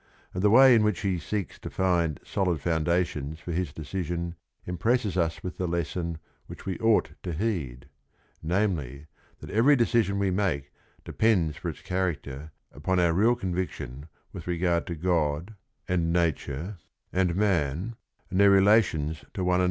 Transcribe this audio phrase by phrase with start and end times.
[0.33, 4.33] And the way in which he seeks to find solid foundations for his decision
[4.65, 7.87] impresses us with the lesson which we ought to heed;
[8.41, 9.05] namely,
[9.41, 10.71] that every decision we make
[11.05, 15.53] depends for its character upon our real conviction with regard to God
[15.87, 16.77] and Nature
[17.13, 17.95] and man,
[18.31, 19.59] and their relations to one another.